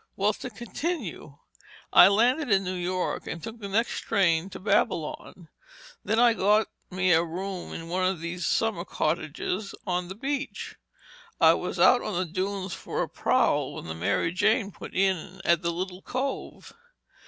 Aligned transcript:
Well, 0.15 0.33
to 0.33 0.49
continue: 0.49 1.37
I 1.93 2.07
landed 2.07 2.49
in 2.49 2.63
New 2.63 2.73
York 2.73 3.27
and 3.27 3.43
took 3.43 3.59
the 3.59 3.67
next 3.69 3.99
train 3.99 4.49
to 4.49 4.59
Babylon. 4.59 5.47
Then 6.03 6.17
I 6.17 6.33
got 6.33 6.69
me 6.89 7.11
a 7.13 7.23
room 7.23 7.71
in 7.71 7.87
one 7.87 8.07
of 8.07 8.19
those 8.19 8.43
summer 8.47 8.83
cottages 8.83 9.75
on 9.85 10.07
the 10.07 10.15
beach. 10.15 10.77
I 11.39 11.53
was 11.53 11.79
out 11.79 12.01
on 12.01 12.15
the 12.17 12.25
dunes 12.25 12.73
for 12.73 13.03
a 13.03 13.07
prowl 13.07 13.75
when 13.75 13.85
the 13.85 13.93
Mary 13.93 14.31
Jane 14.31 14.71
put 14.71 14.95
in 14.95 15.39
at 15.45 15.61
that 15.61 15.69
little 15.69 16.01
cove. 16.01 16.73